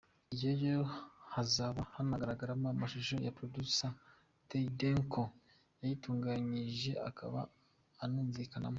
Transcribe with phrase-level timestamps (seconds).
[0.35, 0.79] Iyo yo
[1.33, 3.91] hazaba hanagaragaramo amashusho ya Producer
[4.49, 5.21] Davydanco
[5.77, 7.39] wayitunganyije, akaba
[8.03, 8.69] anumvikanamo.